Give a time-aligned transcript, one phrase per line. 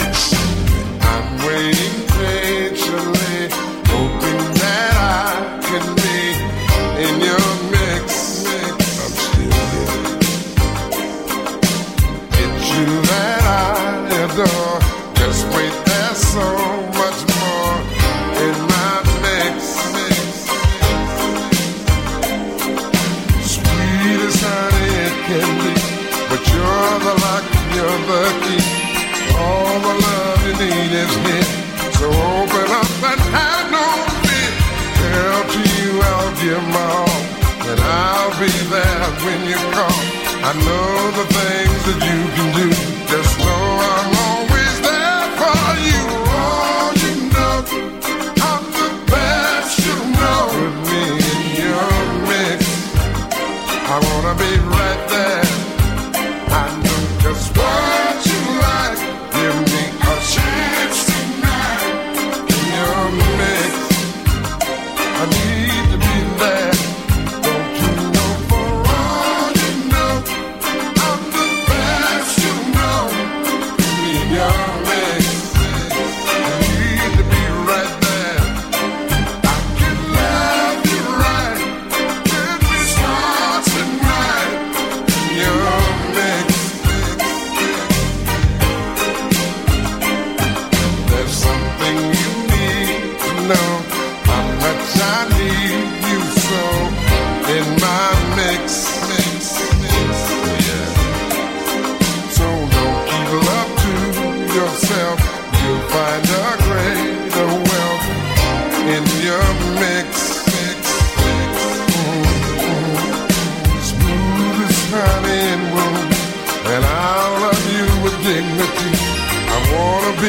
[0.00, 0.39] Mix.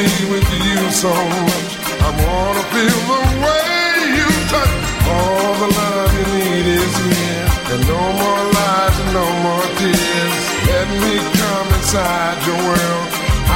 [0.02, 1.14] with you so
[1.46, 1.70] much.
[2.02, 4.76] I wanna feel the way you touch.
[5.14, 10.36] All the love you need is here, and no more lies and no more tears.
[10.70, 13.08] Let me come inside your world.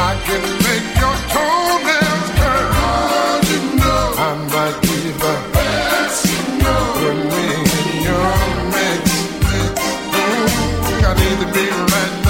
[0.09, 2.69] I can make your toenails curl.
[2.91, 4.41] All you know, I'm
[4.83, 6.83] be the best you know.
[7.01, 7.47] Put me
[7.79, 8.35] in your
[8.75, 9.03] mix.
[9.51, 11.07] Mm-hmm.
[11.09, 12.26] I need to be right.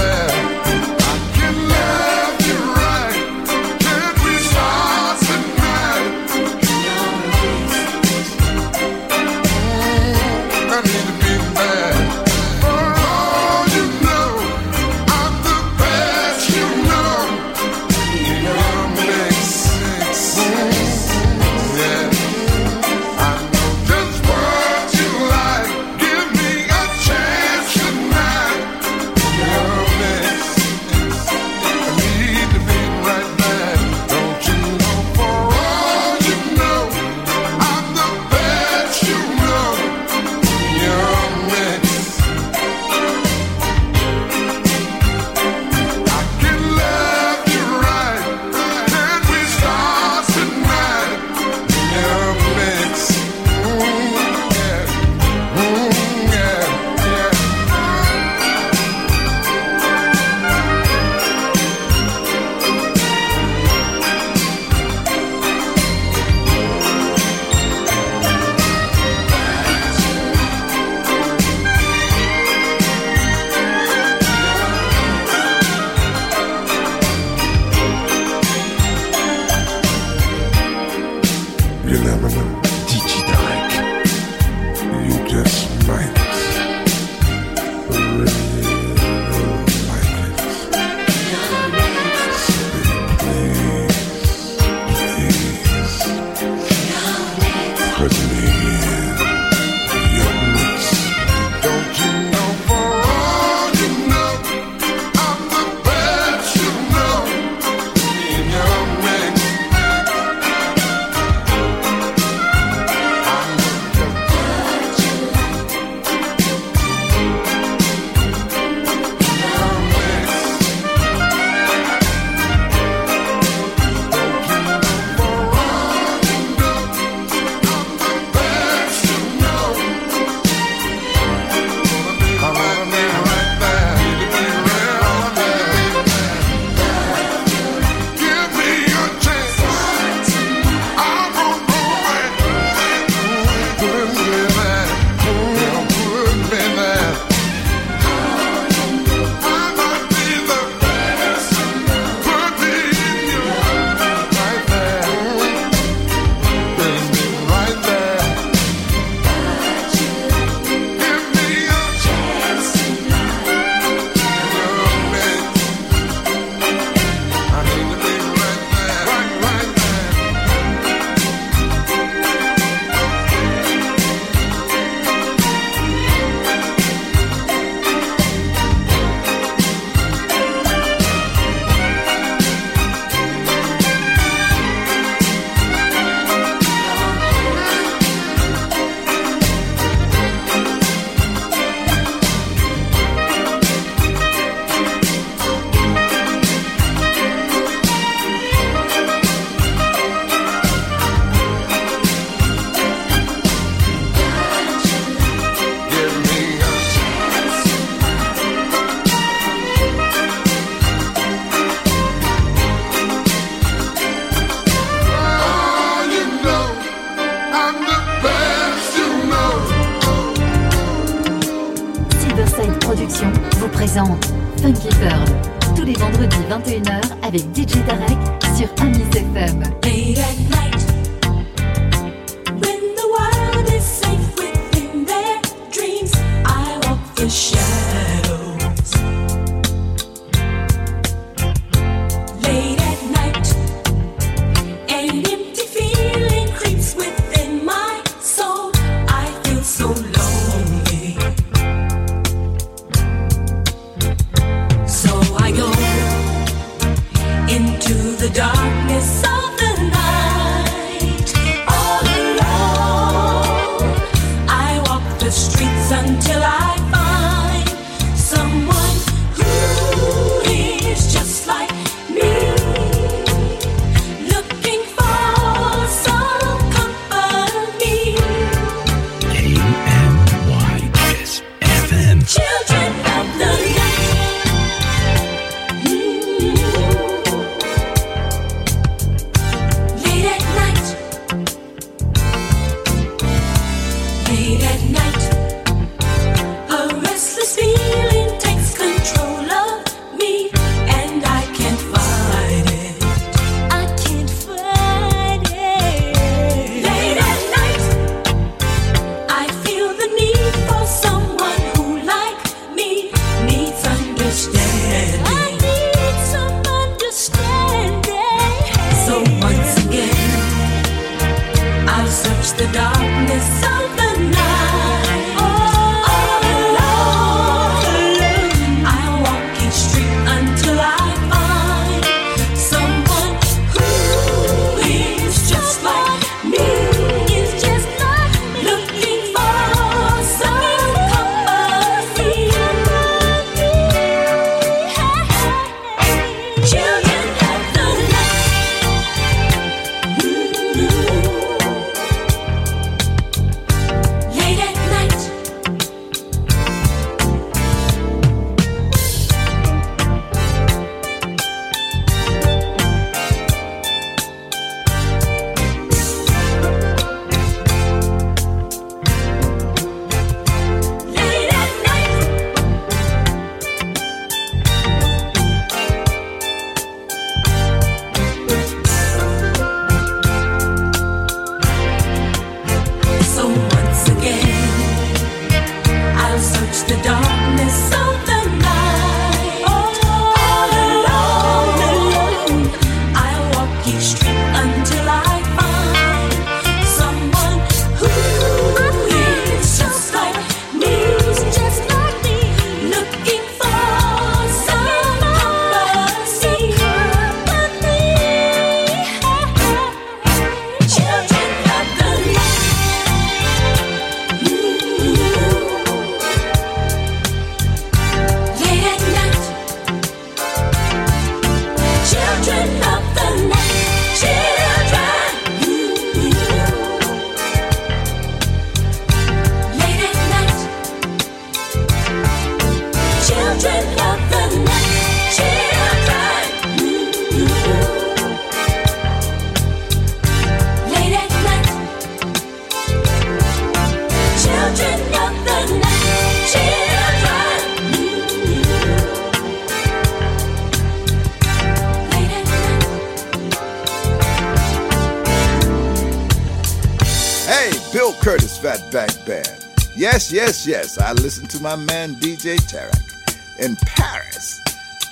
[460.98, 464.60] I listen to my man DJ Tarek in Paris.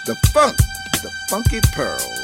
[0.06, 0.56] The funk,
[1.02, 2.23] the funky pearls.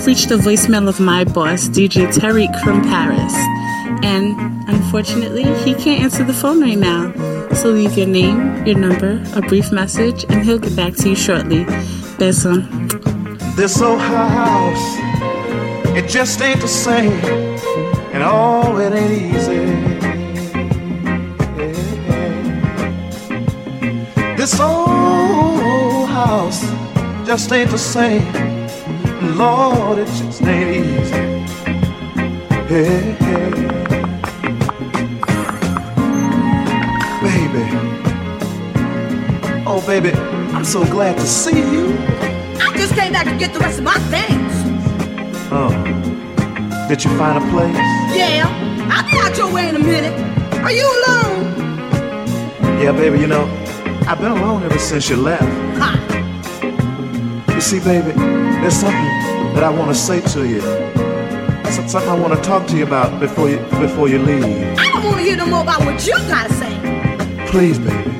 [0.00, 3.34] you've reached the voicemail of my boss, DJ Tarek from Paris.
[4.02, 4.34] And
[4.66, 7.12] unfortunately, he can't answer the phone right now.
[7.52, 11.14] So leave your name, your number, a brief message, and he'll get back to you
[11.16, 11.64] shortly.
[12.16, 12.64] Beso.
[13.56, 14.96] This old house,
[15.94, 17.12] it just ain't the same,
[18.14, 19.58] and oh, it ain't easy.
[24.36, 26.62] This old house
[27.26, 28.22] just ain't the same,
[29.40, 31.14] Lord, it just ain't easy.
[32.68, 33.50] Hey, hey.
[37.22, 37.64] Baby,
[39.66, 40.12] oh baby,
[40.52, 41.96] I'm so glad to see you.
[42.60, 44.52] I just came back to get the rest of my things.
[45.50, 45.70] Oh,
[46.86, 47.74] did you find a place?
[48.14, 48.44] Yeah,
[48.92, 50.12] I'll be out your way in a minute.
[50.62, 51.56] Are you alone?
[52.78, 53.46] Yeah, baby, you know,
[54.06, 55.44] I've been alone ever since you left.
[55.80, 55.96] Ha!
[57.54, 58.12] You see, baby,
[58.60, 60.60] there's something that I want to say to you.
[61.70, 64.78] Some- Something I want to talk to you about before you before you leave.
[64.78, 66.74] I don't want to hear no more about what you gotta say.
[67.46, 68.10] Please, baby.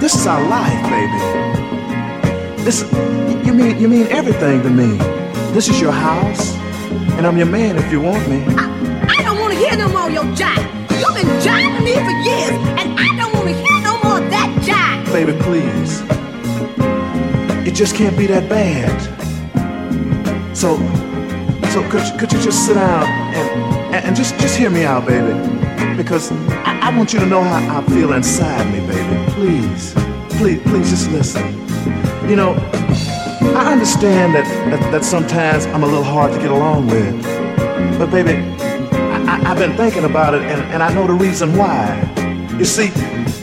[0.00, 1.20] This is our life, baby.
[2.64, 2.82] This
[3.46, 4.96] you mean you mean everything to me.
[5.54, 6.54] This is your house,
[7.16, 8.42] and I'm your man if you want me.
[8.62, 8.64] I,
[9.18, 10.64] I don't want to hear no more of your jive.
[11.00, 14.30] You've been jiving me for years, and I don't want to hear no more of
[14.30, 15.12] that jive.
[15.12, 16.02] Baby, please.
[17.66, 19.17] It just can't be that bad.
[20.58, 20.76] So,
[21.70, 25.06] so could you, could you just sit down and, and, just, just hear me out,
[25.06, 25.32] baby?
[25.96, 29.30] Because I, I want you to know how I feel inside me, baby.
[29.34, 29.94] Please,
[30.30, 31.46] please, please just listen.
[32.28, 32.54] You know,
[33.54, 37.22] I understand that, that, that sometimes I'm a little hard to get along with.
[37.96, 38.32] But baby,
[38.92, 42.02] I, I've been thinking about it and, and I know the reason why.
[42.58, 42.88] You see,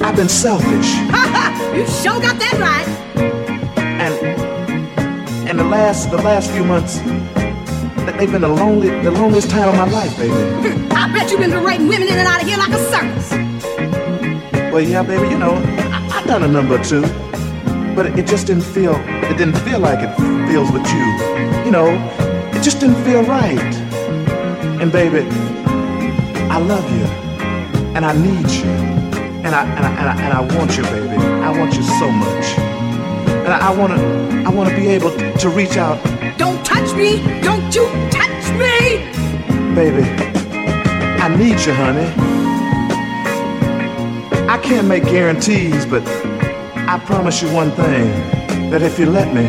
[0.01, 0.67] I've been selfish.
[1.78, 3.05] you sure got that right.
[5.56, 9.70] And the last the last few months th- they've been the lonely the loneliest time
[9.70, 10.34] of my life, baby.
[10.91, 13.32] I bet you've been parading women in and out of here like a circus.
[14.74, 17.04] Well, yeah, baby, you know I, I done a number two,
[17.96, 18.96] but it, it just didn't feel
[19.32, 20.13] it didn't feel like it
[20.50, 21.06] feels with you.
[21.63, 21.88] You know,
[22.54, 23.76] it just didn't feel right.
[24.82, 25.26] And baby,
[26.52, 27.06] I love you,
[27.96, 28.70] and I need you,
[29.46, 31.15] and I and I and I, and I want you, baby.
[31.15, 32.58] I want you so much,
[33.46, 35.98] and I, I wanna I wanna be able to reach out
[36.38, 37.18] Don't touch me.
[37.42, 39.04] Don't you touch me.
[39.74, 40.04] Baby,
[41.20, 42.08] I need you, honey.
[44.48, 46.04] I can't make guarantees, but
[46.88, 48.06] I promise you one thing
[48.70, 49.48] that if you let me,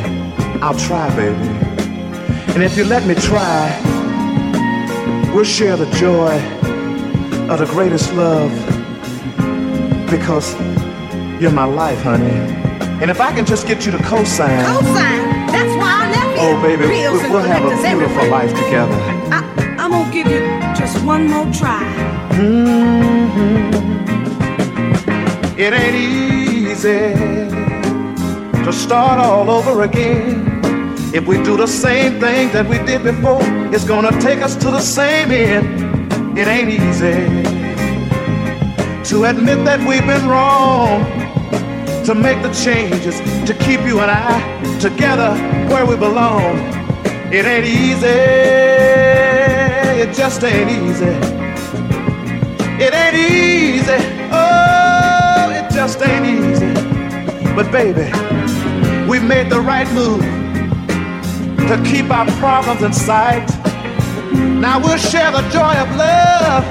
[0.63, 1.49] I'll try, baby.
[2.55, 3.71] And if you let me try,
[5.35, 6.35] we'll share the joy
[7.51, 8.51] of the greatest love
[10.11, 10.55] because
[11.41, 12.56] you're my life, honey.
[13.01, 15.47] And if I can just get you to co-sign, Cosign.
[15.53, 18.31] That's why I left oh baby, Bills we'll, we'll have a beautiful everywhere.
[18.31, 18.95] life together.
[19.31, 20.41] I, I'm gonna give you
[20.75, 21.83] just one more try.
[22.31, 23.87] Mm-hmm.
[25.59, 27.15] It ain't easy
[28.65, 30.45] to start all over again.
[31.15, 33.41] If we do the same thing that we did before,
[33.75, 36.39] it's gonna take us to the same end.
[36.39, 37.43] It ain't easy
[39.11, 41.05] to admit that we've been wrong,
[42.07, 45.35] to make the changes, to keep you and I together
[45.69, 46.57] where we belong.
[47.33, 48.07] It ain't easy,
[50.01, 51.07] it just ain't easy.
[52.79, 53.99] It ain't easy.
[54.31, 56.73] Oh, it just ain't easy.
[57.57, 58.12] But baby,
[59.11, 60.23] we made the right move
[61.66, 63.49] to keep our problems in sight.
[64.33, 66.62] Now we'll share the joy of love,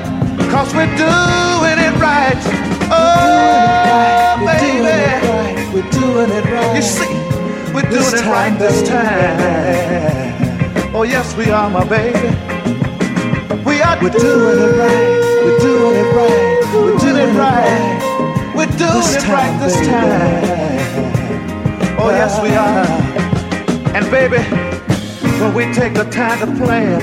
[0.49, 2.54] cause we're doing it right.
[2.91, 4.77] Oh, we're baby.
[4.77, 5.55] Doing it right.
[5.73, 6.75] We're doing it right.
[6.75, 7.13] You see,
[7.73, 10.31] we're This doing it time, right this time.
[10.95, 12.29] Oh, yes, we are, my baby.
[13.65, 15.19] We are We're doing it right.
[15.43, 16.61] We're doing it right.
[16.73, 18.53] We're doing it right.
[18.55, 19.87] We're doing This it right this baby.
[19.87, 20.43] time.
[21.99, 22.85] Oh, yes, we are.
[23.95, 24.41] And baby,
[25.41, 27.01] when we take the time to plan,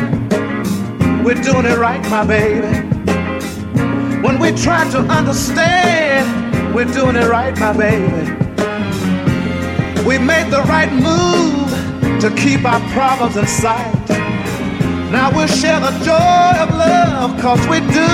[1.25, 2.92] we're doing it right, my baby.
[4.43, 8.33] We try to understand, we're doing it right, my baby.
[10.05, 11.71] We made the right move
[12.21, 13.95] to keep our problems in sight.
[15.13, 18.09] Now we'll share the joy of love, cause we do.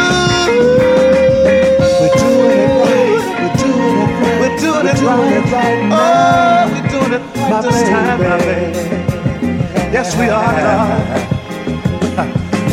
[2.00, 3.20] We're doing it right.
[3.40, 4.40] We're doing it right.
[4.40, 4.88] We're doing
[5.32, 5.80] it right.
[5.92, 8.72] Oh, we're doing it right My this time, my baby.
[8.74, 9.92] baby.
[9.92, 11.24] Yes, we are.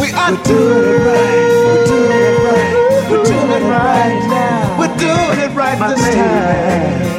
[0.01, 1.65] We are We're doing it right.
[1.65, 2.14] We're doing
[3.55, 4.79] it right now.
[4.79, 6.15] We're doing it right My this baby.
[6.15, 7.15] time.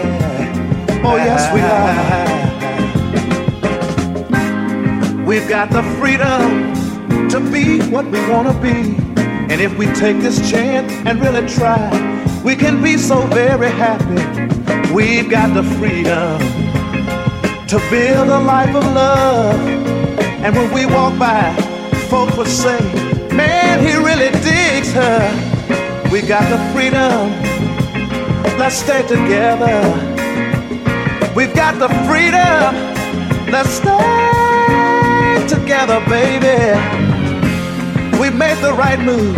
[1.05, 2.27] Oh, yes, we are.
[5.25, 6.75] We've got the freedom
[7.31, 8.97] to be what we want to be.
[9.51, 11.91] And if we take this chance and really try,
[12.45, 14.23] we can be so very happy.
[14.93, 16.41] We've got the freedom
[17.69, 19.59] to build a life of love.
[20.45, 21.53] And when we walk by,
[22.09, 22.79] folks will say,
[23.33, 25.46] Man, he really digs her.
[26.17, 27.29] We got the freedom.
[28.59, 29.85] Let's stay together.
[31.37, 32.73] We've got the freedom.
[33.53, 36.73] Let's stay together, baby.
[38.19, 39.37] We made the right move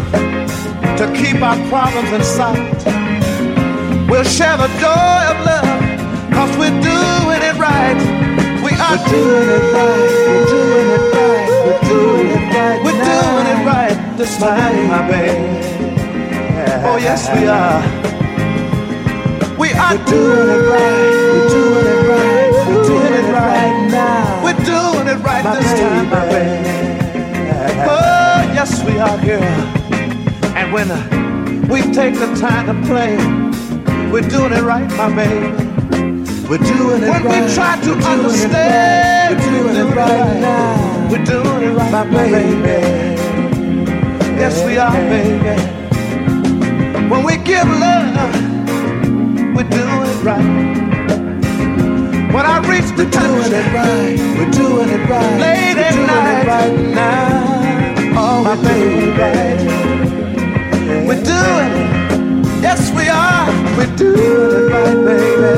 [0.99, 2.87] to keep our problems in sight.
[4.09, 7.99] We'll share the joy of love, cause we're doing it right.
[8.63, 10.29] We are We're doing it right.
[10.31, 11.49] We're doing it right.
[11.67, 12.79] We're doing it right.
[12.85, 15.98] We're doing it right this time, my baby.
[16.85, 17.81] Oh, yes, we are.
[19.59, 21.11] We are We're doing it right.
[21.33, 22.53] We're doing it right.
[22.69, 24.45] We're doing it right now.
[24.45, 26.69] We're doing it right My this time, my baby.
[27.89, 29.43] Oh, yes, we are, girl.
[30.57, 33.17] And when uh, we take the time to play,
[34.11, 35.53] we're doing it right, my baby.
[36.49, 37.49] We're doing it right When right.
[37.49, 39.53] we try to We're understand, right.
[39.53, 41.09] We're doing it right now.
[41.11, 43.17] We're doing it right, My baby.
[44.39, 45.78] Yes, we are, baby.
[47.11, 48.35] When we give love,
[49.55, 50.77] we're doing it right.
[52.35, 54.19] When I reach the touch, We're doing it right.
[54.39, 55.41] We're doing it right.
[55.41, 56.43] Late We're at doing night.
[56.43, 58.19] it right now.
[58.19, 59.59] oh, My we're doing it right.
[59.59, 61.07] baby.
[61.07, 62.63] We're doing it.
[62.63, 63.49] Yes, we are.
[63.79, 65.55] We're doing it right, baby.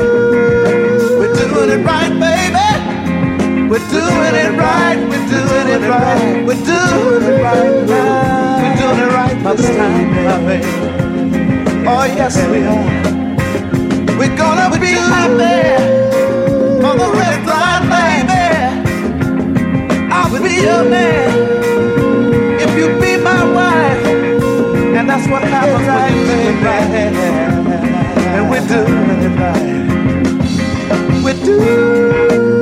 [1.19, 3.69] We're doing it right, baby.
[3.69, 4.97] We're doing it right.
[5.09, 6.45] We're doing it right.
[6.45, 8.63] We're doing it right now.
[8.63, 10.90] We're doing it right this time, my baby.
[11.83, 12.85] Oh, yes, we are.
[14.17, 15.81] We're gonna be happy
[16.85, 18.45] on the red line, baby.
[20.13, 21.31] I'll be your man
[22.61, 24.05] if you be my wife.
[24.95, 27.17] And that's what happens right, baby.
[28.29, 29.81] And we're doing it right.
[31.23, 32.60] We're doing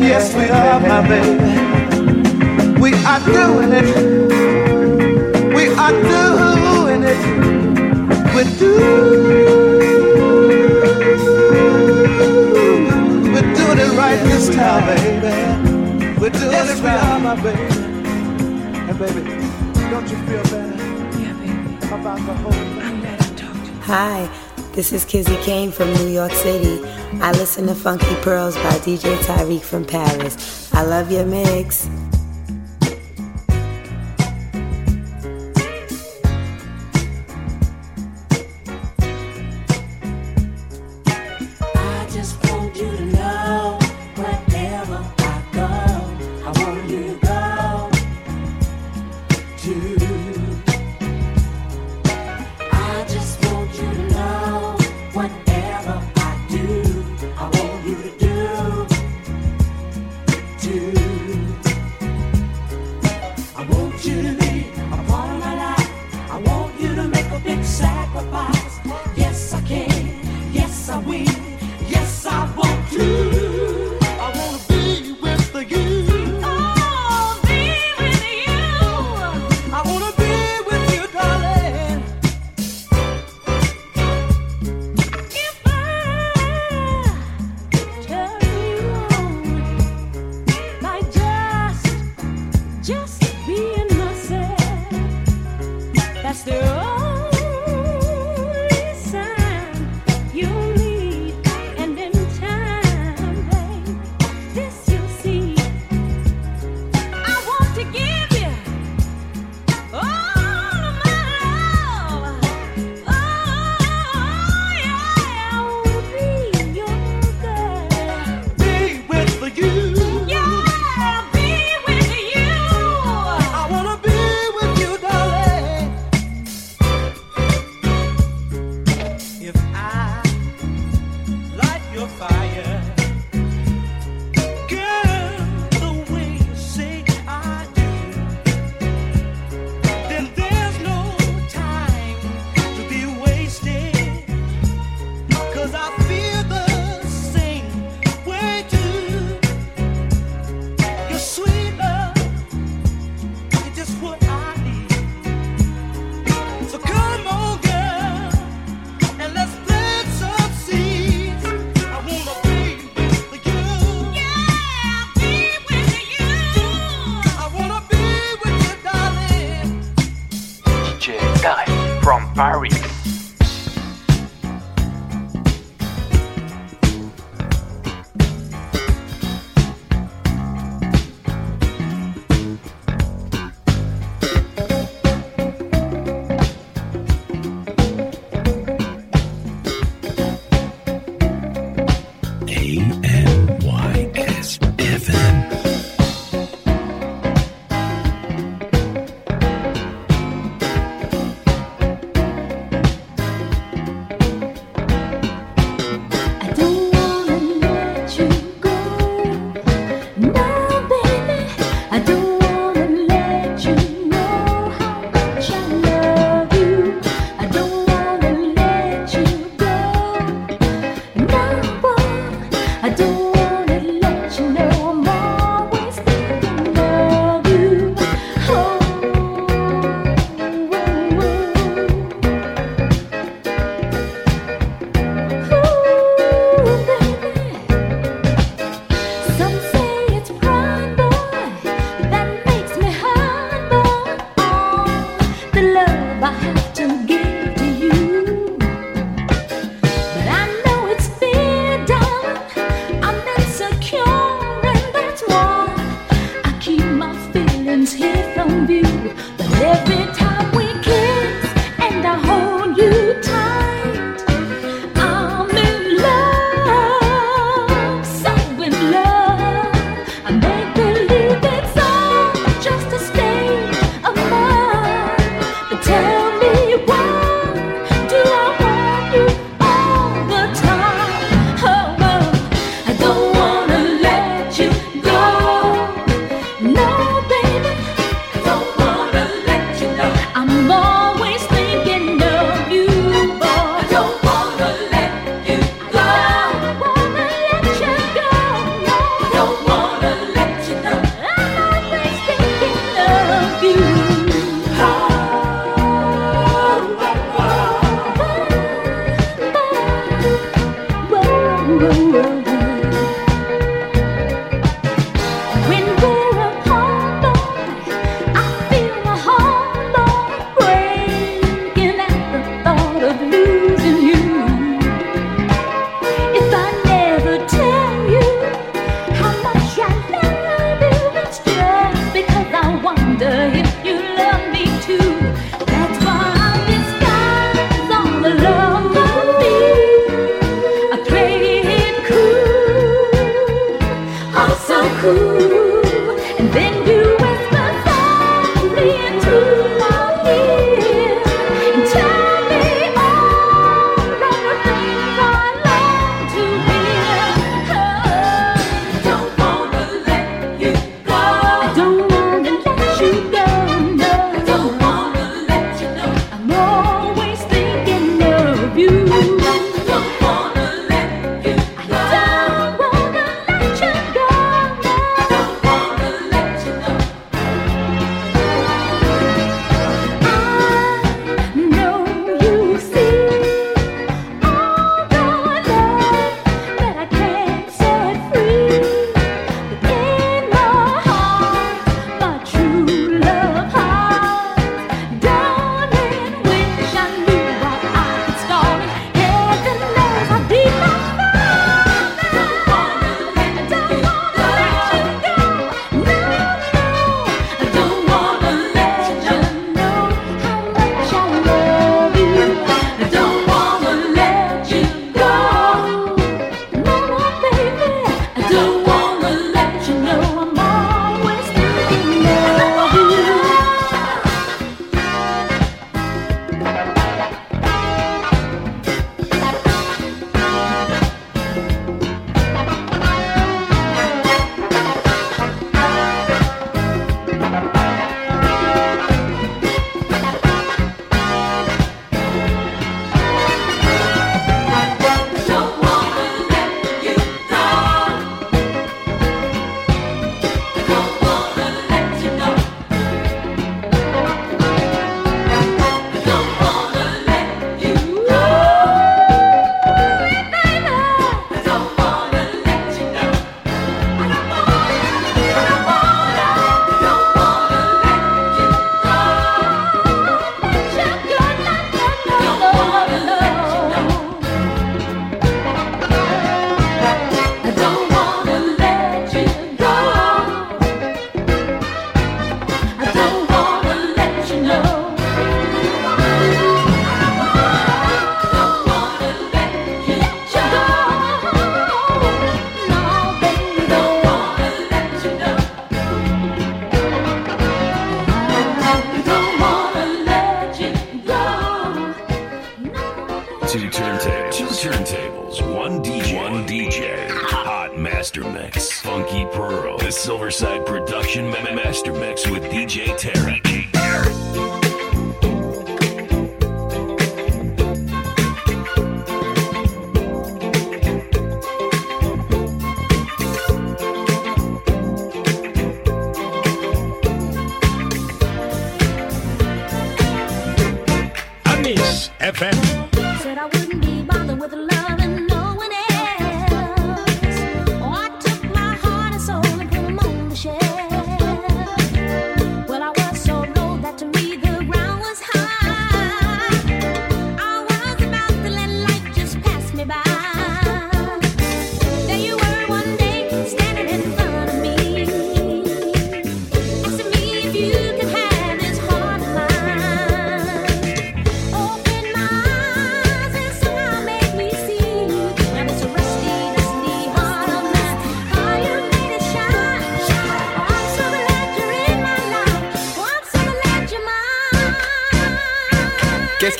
[0.00, 2.80] Yes, we are, my baby.
[2.80, 3.88] We are doing it.
[5.54, 7.20] We are doing it.
[8.58, 8.78] Doing
[13.32, 16.18] We're doing it right this time, baby.
[16.18, 17.66] We're doing Yes, it we are, my baby.
[18.88, 19.22] And baby,
[19.90, 20.76] don't you feel better?
[21.20, 21.76] Yeah, baby.
[21.94, 22.78] About the whole
[23.82, 24.47] Hi,
[24.78, 26.80] this is Kizzy Kane from New York City.
[27.20, 30.72] I listen to Funky Pearls by DJ Tarek from Paris.
[30.72, 31.88] I love your mix.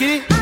[0.01, 0.38] की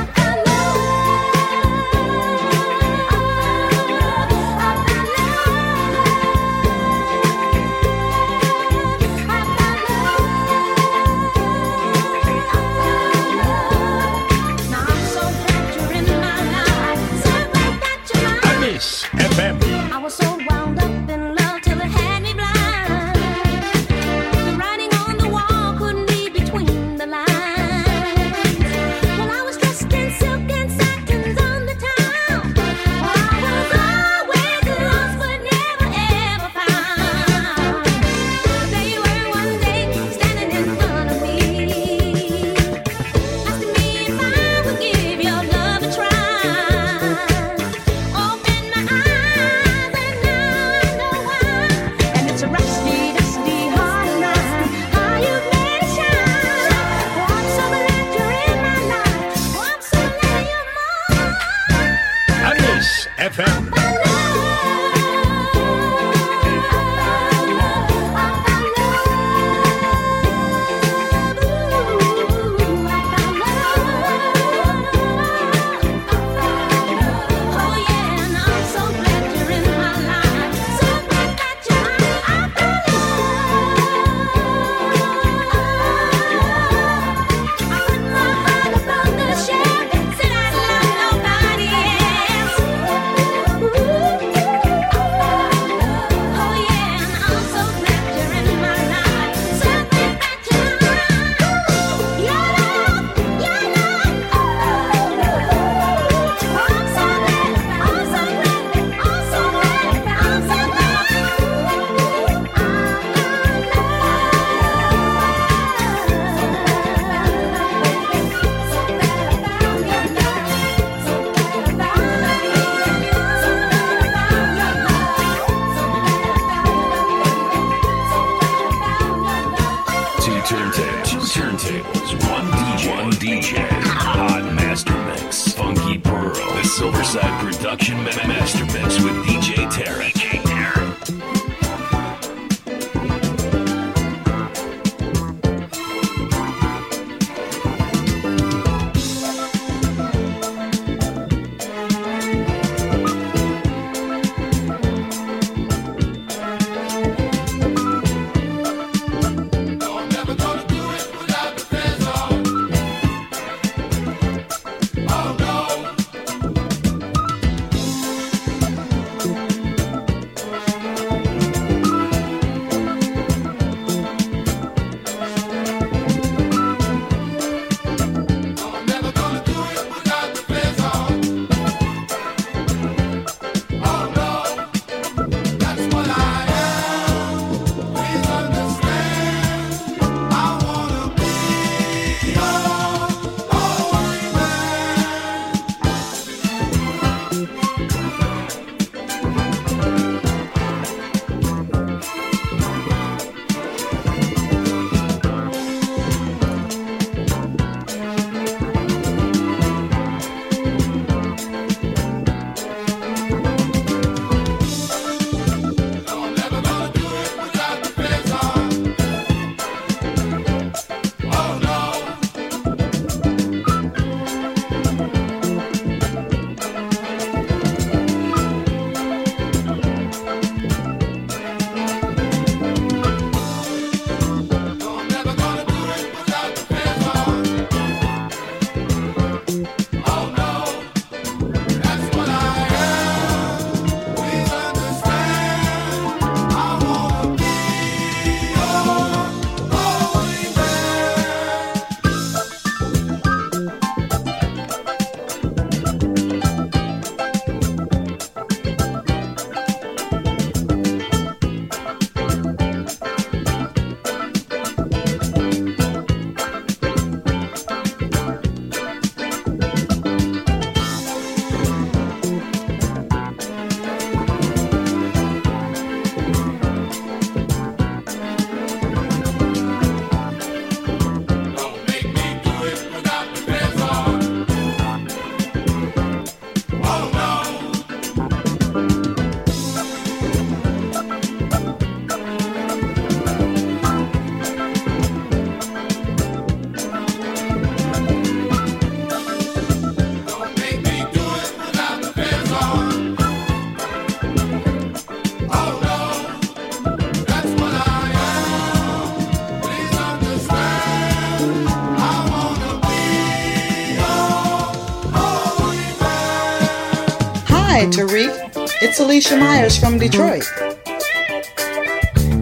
[319.00, 320.44] Alicia Myers from Detroit.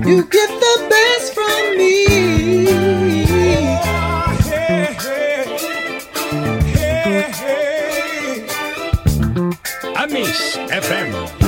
[0.06, 2.06] You get the best from me.
[3.76, 5.44] Oh, hey, hey.
[9.96, 10.22] Hey,
[10.68, 11.43] FM.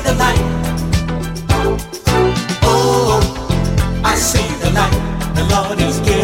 [0.00, 0.40] the light.
[2.62, 3.20] Oh,
[4.04, 5.34] I see the light.
[5.34, 6.15] The Lord is giving.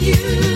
[0.00, 0.53] you.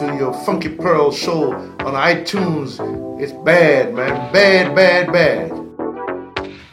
[0.00, 2.80] To your Funky Pearl show on iTunes.
[3.20, 4.32] It's bad, man.
[4.32, 5.50] Bad, bad, bad.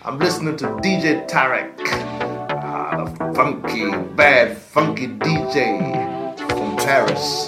[0.05, 1.73] I'm listening to DJ Tarek.
[2.63, 7.47] Ah, the funky, bad, funky DJ from Paris.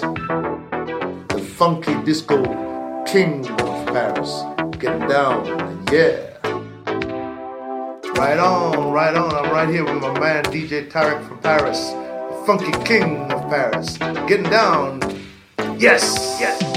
[1.30, 2.42] The funky disco
[3.06, 4.42] king of Paris.
[4.78, 5.46] Getting down,
[5.90, 6.36] yeah.
[8.18, 9.34] Right on, right on.
[9.34, 11.92] I'm right here with my man DJ Tarek from Paris,
[12.44, 13.96] funky king of Paris.
[14.28, 15.19] Getting down.
[15.80, 16.69] Yes, yes,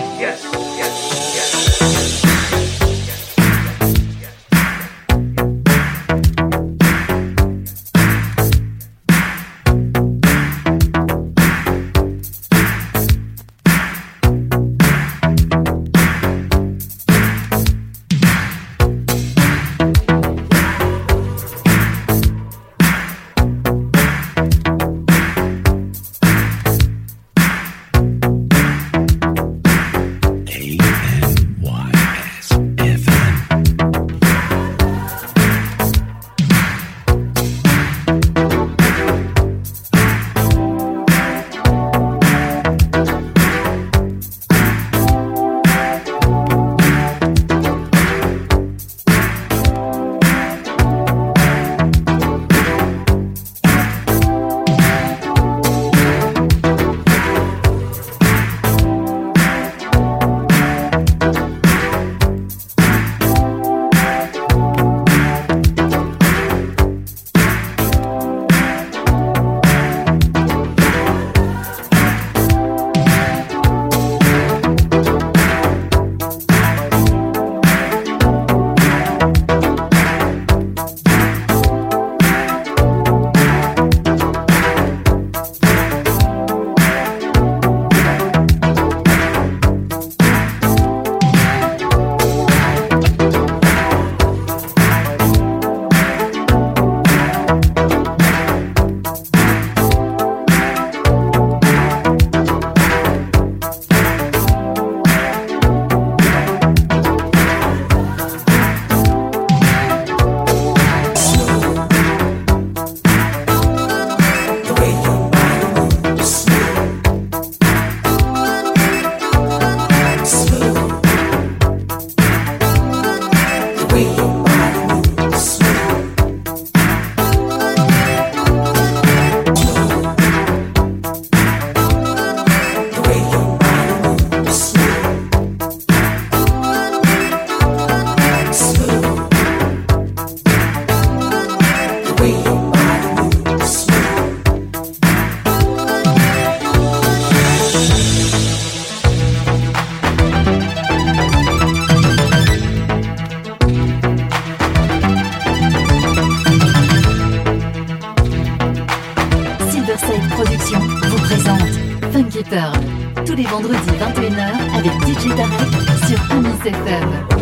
[163.26, 167.33] Tous les vendredis 21h avec DJ Dark sur Amis FM.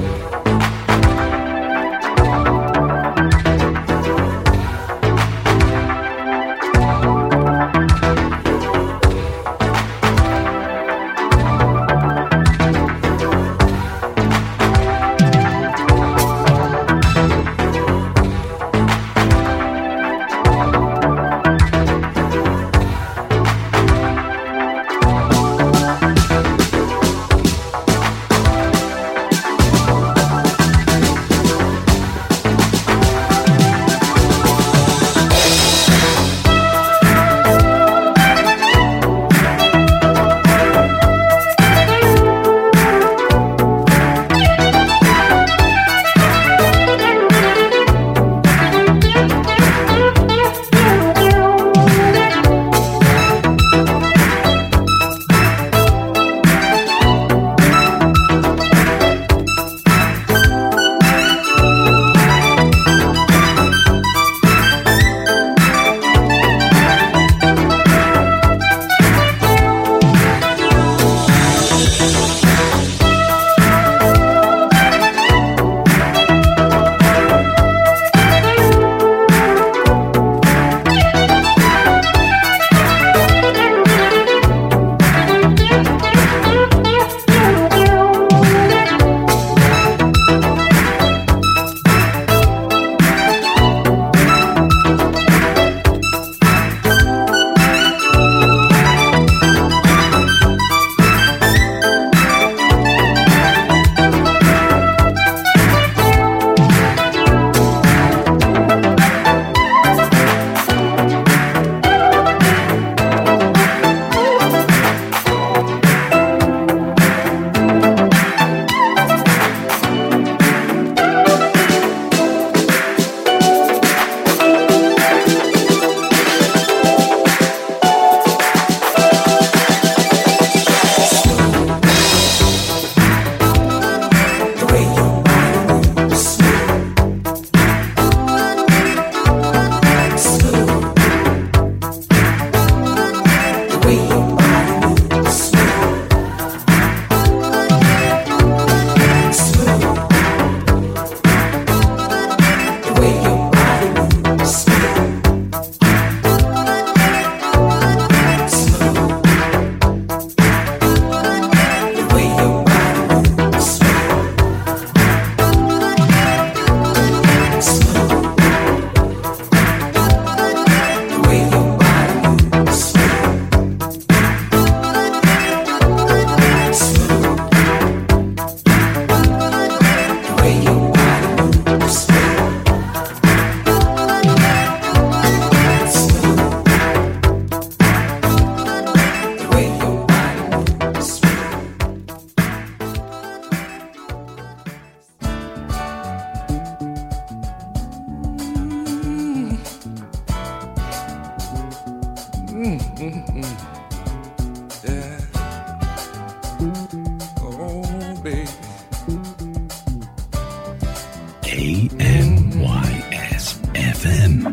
[211.54, 214.46] A N Y S F M.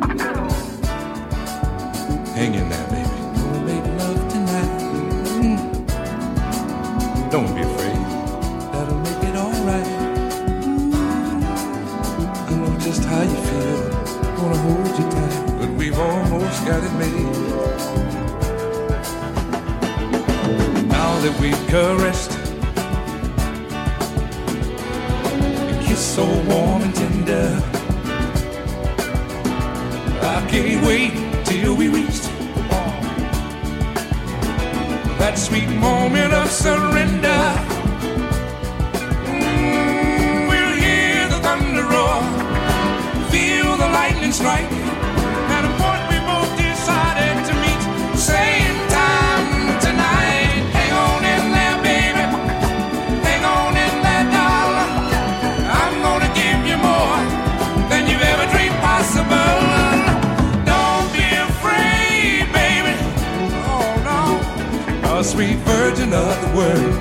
[2.34, 3.08] Hang in there, baby.
[3.38, 4.80] We'll make love tonight.
[5.38, 5.58] Mm-hmm.
[7.30, 8.02] Don't be afraid.
[8.72, 9.86] That'll make it alright.
[9.86, 9.90] I
[12.50, 12.64] mm-hmm.
[12.64, 13.80] know just how you feel.
[14.42, 17.30] Wanna hold you tight, but we've almost got it made.
[20.88, 22.47] Now that we've caressed
[25.98, 27.60] a so warm and tender.
[30.36, 31.12] I can't wait
[31.44, 32.20] till we reach
[35.18, 37.42] that sweet moment of surrender.
[39.26, 42.18] Mm, we'll hear the thunder roar,
[43.32, 44.77] feel the lightning strike.
[65.38, 66.94] Sweet virgin of the world.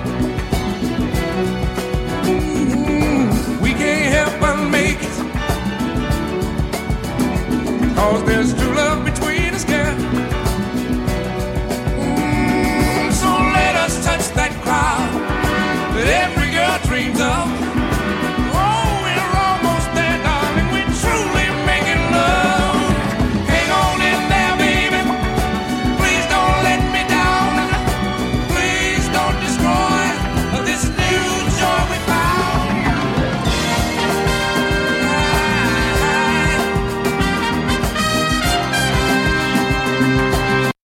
[2.28, 5.16] Mm, we can't help but make it.
[7.96, 8.54] Cause there's